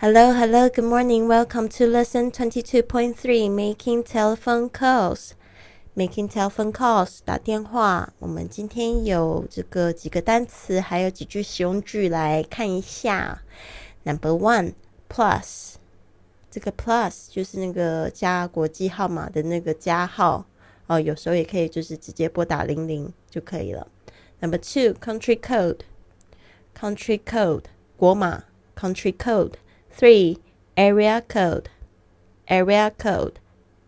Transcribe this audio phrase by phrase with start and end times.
[0.00, 1.26] Hello, hello, good morning.
[1.26, 5.34] Welcome to lesson 22.3 Making Telephone Calls.
[5.96, 8.12] Making telephone calls 打电话。
[8.20, 13.42] 我们今天有这个几个单词，还有几句实用句来看一下。
[14.04, 14.74] Number one,
[15.08, 15.74] plus。
[16.48, 20.46] 这个 plus 就是那个加国际号码的那个加号
[20.86, 23.88] 哦，有时候也可以就是直接拨打零零就可以了。
[24.38, 25.80] Number two, country code.
[26.78, 27.64] Country code
[27.96, 28.44] 国码
[28.76, 29.54] country code。
[29.89, 30.37] Three
[30.75, 31.69] area code,
[32.47, 33.35] area code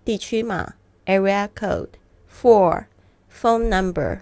[0.03, 1.97] 地区码 area code.
[2.27, 2.87] Four
[3.29, 4.21] phone number,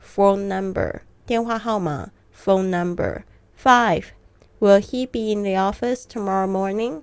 [0.00, 3.22] phone number 电话号码 phone number.
[3.56, 4.12] Five
[4.60, 7.02] will he be in the office tomorrow morning?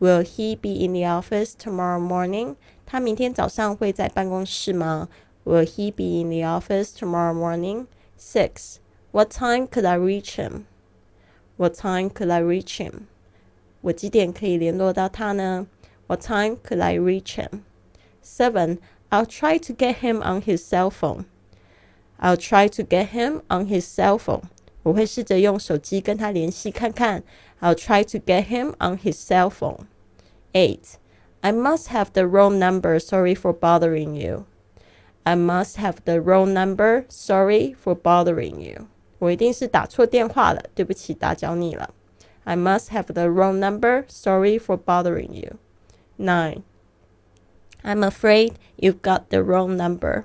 [0.00, 2.56] Will he be in the office tomorrow morning?
[2.86, 5.08] 他明天早上会在办公室吗？
[5.44, 7.86] Will he be in the office tomorrow morning?
[8.18, 8.78] Six.
[9.12, 10.66] What time could I reach him?
[11.62, 13.06] What time could I reach him?
[13.80, 15.66] 我几点可以联络到他呢？
[16.06, 17.60] What time could I reach him?
[18.22, 18.78] Seven.
[19.10, 21.24] I'll try to get him on his cell phone.
[22.20, 24.42] I'll try to get him on his cell phone.
[24.82, 27.22] 我会试着用手机跟他联系看看。
[27.60, 29.86] I'll try to get him on his cell phone.
[30.52, 30.96] Eight.
[31.40, 32.98] I must have the wrong number.
[32.98, 34.44] Sorry for bothering you.
[35.24, 37.04] I must have the wrong number.
[37.08, 38.88] Sorry for bothering you.
[39.22, 41.90] 我一定是打错电话了，对不起，打搅你了。
[42.44, 44.04] I must have the wrong number.
[44.08, 45.58] Sorry for bothering you.
[46.16, 46.62] 9.
[47.82, 50.24] I'm afraid you've got the wrong number.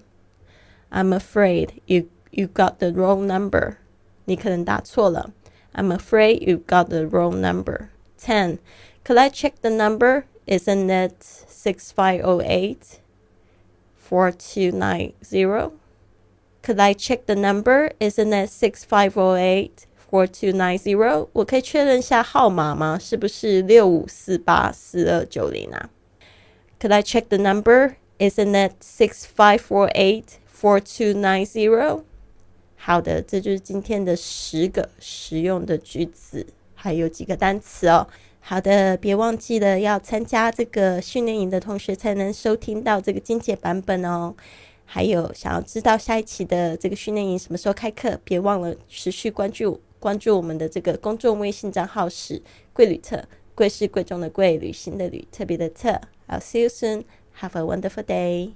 [0.90, 3.78] I'm afraid you you got the wrong number.
[4.26, 5.34] 你可能打错了。
[5.74, 7.90] I'm afraid you've got the wrong number.
[8.18, 8.60] 10.
[9.04, 10.26] Could I check the number?
[10.46, 13.00] Isn't it 6508
[13.98, 15.72] 4290?
[16.69, 17.93] Could I check the number?
[17.99, 22.99] Isn't it 6508 four two nine zero，我可以确认一下号码吗？
[23.01, 25.89] 是不是六五四八四二九零啊
[26.79, 27.95] ？Could I check the number?
[28.19, 32.03] Isn't it six five four eight four two nine zero？
[32.77, 38.07] 好的，这就是今天的十个实用的句子，还有几个单词哦。
[38.41, 44.35] 好的，别忘记了要参加这个训练营的同学才能收听到这个精简版本哦。
[44.91, 49.79] 还有想要知道下一期的这个训练营什么时候开课，别忘了持续关注。
[50.01, 52.41] 关注我们的这个公众微信账号是
[52.73, 53.23] “贵旅特”，
[53.55, 56.01] 贵是贵重的贵，旅行的旅，特别的特。
[56.27, 57.05] I'll see you soon.
[57.41, 58.53] Have a wonderful day.